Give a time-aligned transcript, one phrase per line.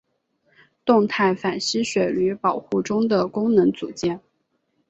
[0.83, 4.19] 动态反吸血驴保护中的功能组件。